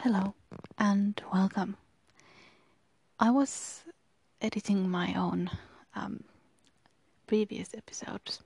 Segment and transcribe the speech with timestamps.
[0.00, 0.34] Hello
[0.78, 1.76] and welcome.
[3.18, 3.82] I was
[4.42, 5.50] editing my own
[5.94, 6.24] um,
[7.26, 8.40] previous episodes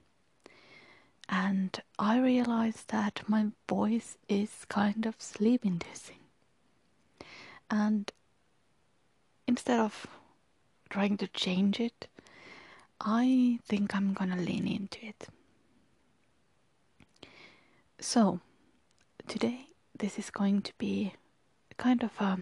[1.29, 6.21] and I realized that my voice is kind of sleep inducing.
[7.69, 8.11] And
[9.46, 10.07] instead of
[10.89, 12.07] trying to change it,
[13.01, 15.27] I think I'm gonna lean into it.
[17.98, 18.41] So,
[19.27, 19.67] today
[19.98, 21.12] this is going to be
[21.81, 22.37] kind of a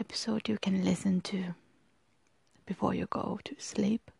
[0.00, 1.54] episode you can listen to
[2.66, 4.10] before you go to sleep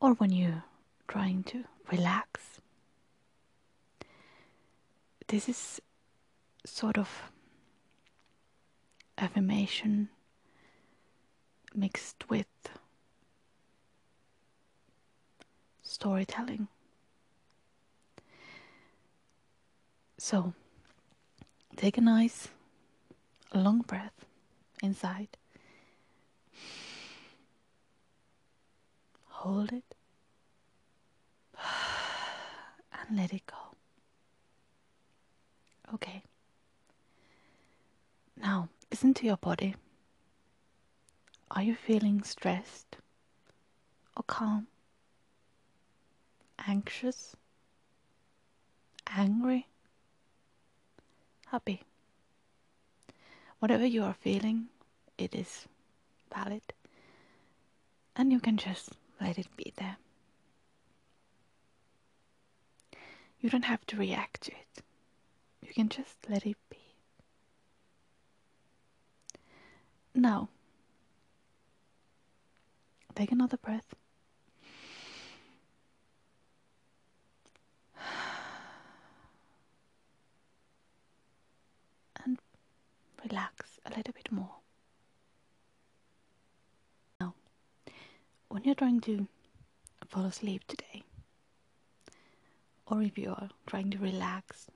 [0.00, 0.62] or when you're
[1.08, 2.60] trying to relax.
[5.26, 5.80] This is
[6.64, 7.08] sort of
[9.18, 10.08] affirmation
[11.74, 12.46] mixed with
[15.82, 16.68] storytelling.
[20.18, 20.54] So,
[21.76, 22.48] take a nice
[23.54, 24.24] long breath
[24.82, 25.28] inside.
[29.28, 29.94] Hold it
[32.92, 33.56] and let it go.
[35.94, 36.22] Okay.
[38.36, 39.74] Now, listen to your body.
[41.50, 42.96] Are you feeling stressed
[44.16, 44.66] or calm?
[46.66, 47.36] Anxious?
[49.14, 49.66] Angry?
[51.52, 51.82] Happy?
[53.58, 54.68] Whatever you are feeling,
[55.18, 55.66] it is
[56.34, 56.62] valid.
[58.16, 59.98] And you can just let it be there.
[63.38, 64.82] You don't have to react to it.
[65.60, 66.78] You can just let it be.
[70.14, 70.48] Now,
[73.14, 73.94] take another breath.
[82.24, 82.38] And
[83.32, 84.56] relax a little bit more.
[87.18, 87.34] Now,
[88.48, 89.26] when you're trying to
[90.08, 91.02] fall asleep today,
[92.86, 94.66] or if you are trying to relax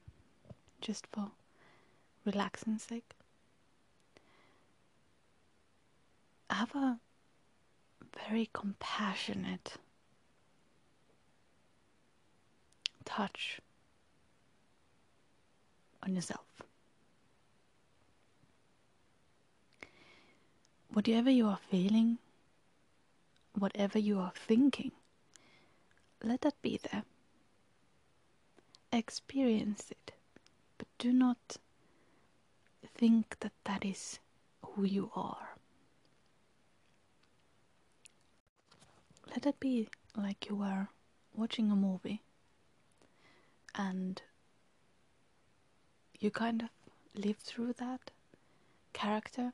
[0.80, 1.30] just for
[2.25, 3.12] relaxing sake,
[6.48, 6.98] have a
[8.28, 9.75] very compassionate
[13.04, 13.60] touch
[16.03, 16.66] on yourself.
[20.96, 22.16] Whatever you are feeling,
[23.52, 24.92] whatever you are thinking,
[26.24, 27.04] let that be there.
[28.90, 30.12] Experience it,
[30.78, 31.58] but do not
[32.94, 34.20] think that that is
[34.64, 35.58] who you are.
[39.28, 40.88] Let it be like you were
[41.34, 42.22] watching a movie
[43.74, 44.22] and
[46.18, 46.70] you kind of
[47.14, 48.12] live through that
[48.94, 49.52] character,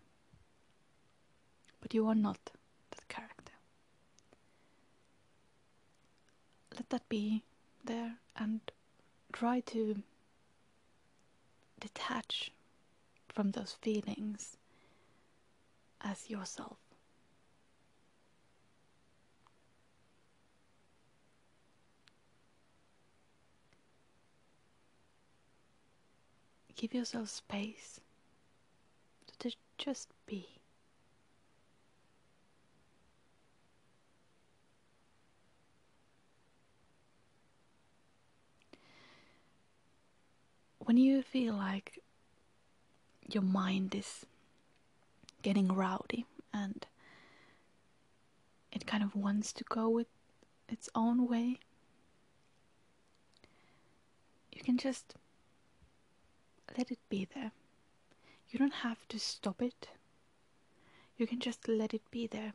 [1.83, 2.39] but you are not
[2.93, 3.53] that character.
[6.75, 7.43] Let that be
[7.85, 8.61] there and
[9.33, 10.03] try to
[11.81, 12.53] detach
[13.29, 14.57] from those feelings
[16.01, 16.79] as yourself.
[26.77, 28.01] Give yourself space
[29.39, 30.62] to just be.
[40.85, 42.01] When you feel like
[43.29, 44.27] your mind is
[45.41, 46.85] getting rowdy and
[48.73, 50.09] it kind of wants to go with
[50.69, 51.61] its own way,
[54.51, 55.15] you can just
[56.77, 57.53] let it be there.
[58.51, 59.89] You don't have to stop it.
[61.17, 62.55] You can just let it be there.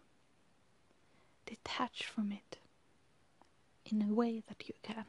[1.46, 2.58] Detach from it
[3.86, 5.06] in a way that you can.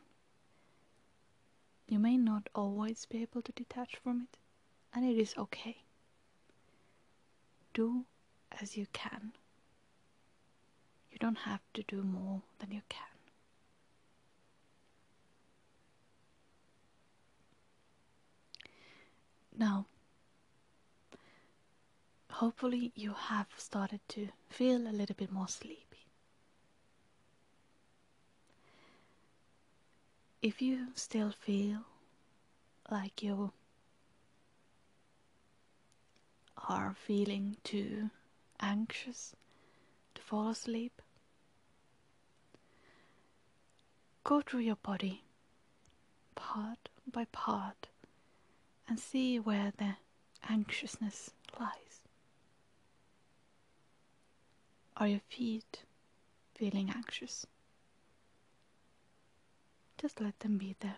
[1.88, 4.38] You may not always be able to detach from it,
[4.92, 5.78] and it is okay.
[7.72, 8.04] Do
[8.52, 9.32] as you can.
[11.10, 13.02] You don't have to do more than you can.
[19.56, 19.86] Now,
[22.30, 26.07] hopefully, you have started to feel a little bit more sleepy.
[30.40, 31.80] If you still feel
[32.88, 33.52] like you
[36.68, 38.10] are feeling too
[38.60, 39.34] anxious
[40.14, 41.02] to fall asleep,
[44.22, 45.24] go through your body
[46.36, 47.88] part by part
[48.86, 49.96] and see where the
[50.48, 52.02] anxiousness lies.
[54.96, 55.82] Are your feet
[56.54, 57.44] feeling anxious?
[60.00, 60.96] Just let them be there.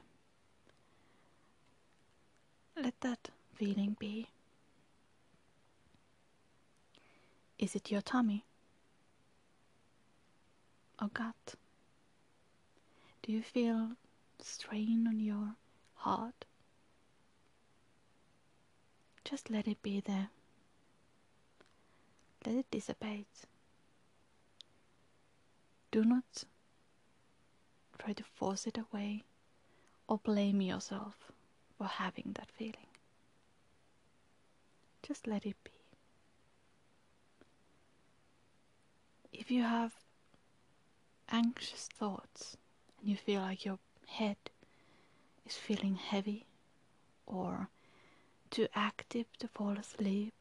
[2.77, 4.29] Let that feeling be.
[7.59, 8.45] Is it your tummy?
[11.01, 11.55] Or gut?
[13.23, 13.93] Do you feel
[14.43, 15.55] strain on your
[15.95, 16.45] heart?
[19.25, 20.29] Just let it be there.
[22.47, 23.47] Let it dissipate.
[25.91, 26.45] Do not
[28.01, 29.25] try to force it away
[30.09, 31.31] or blame yourself
[31.77, 32.89] for having that feeling.
[35.03, 35.71] Just let it be.
[39.33, 39.93] If you have
[41.31, 42.57] anxious thoughts
[43.01, 44.37] and you feel like your head
[45.47, 46.47] is feeling heavy
[47.27, 47.69] or
[48.51, 50.35] too active to fall asleep,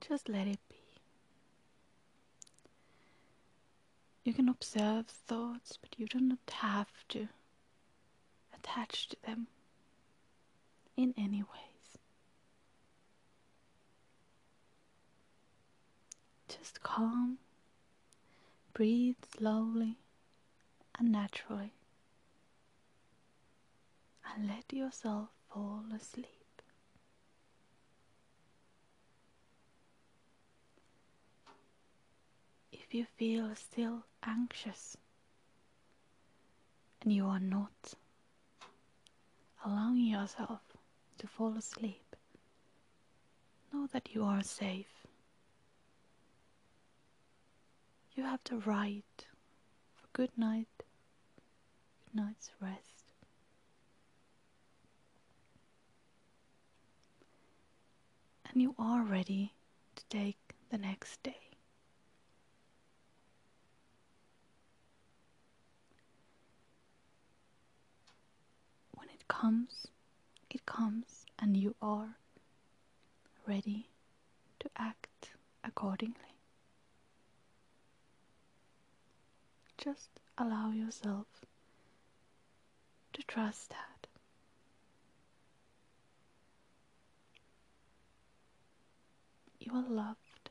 [0.00, 0.83] just let it be.
[4.24, 7.28] You can observe thoughts, but you do not have to
[8.56, 9.48] attach to them
[10.96, 11.98] in any ways.
[16.48, 17.38] Just calm,
[18.72, 19.98] breathe slowly
[20.98, 21.72] and naturally,
[24.34, 26.28] and let yourself fall asleep.
[32.72, 34.96] If you feel still anxious
[37.02, 37.94] and you are not
[39.64, 40.60] allowing yourself
[41.18, 42.16] to fall asleep,
[43.72, 45.06] know that you are safe.
[48.14, 49.26] You have the right
[49.94, 50.68] for good night,
[52.04, 53.12] good night's rest.
[58.50, 59.52] And you are ready
[59.96, 61.44] to take the next day.
[68.96, 69.86] When it comes,
[70.50, 72.16] it comes, and you are
[73.46, 73.88] ready
[74.60, 75.30] to act
[75.62, 76.14] accordingly.
[79.78, 81.26] Just allow yourself
[83.14, 84.06] to trust that.
[89.58, 90.50] You are loved.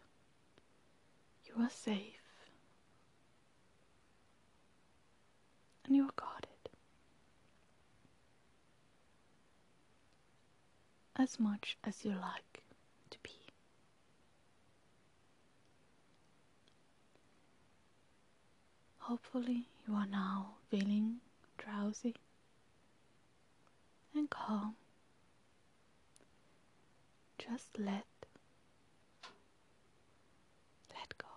[1.45, 2.19] You are safe.
[5.85, 6.49] And you are guarded.
[11.23, 12.63] As much as you like
[13.09, 13.31] to be.
[18.97, 21.21] Hopefully, you are now feeling
[21.57, 22.15] drowsy
[24.13, 24.75] and calm.
[27.37, 28.03] Just let
[30.93, 31.27] let go.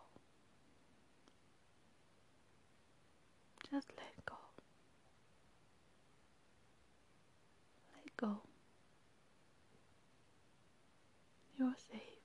[3.71, 4.35] Just let go.
[7.95, 8.41] Let go.
[11.59, 12.16] You're safe.